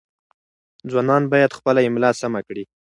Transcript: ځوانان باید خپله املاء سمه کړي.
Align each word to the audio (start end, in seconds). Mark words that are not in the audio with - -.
ځوانان 0.89 1.23
باید 1.31 1.55
خپله 1.57 1.79
املاء 1.87 2.13
سمه 2.21 2.41
کړي. 2.47 2.63